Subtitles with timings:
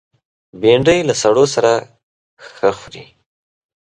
[0.61, 1.71] بېنډۍ له سړو سره
[2.53, 3.05] ښه خوري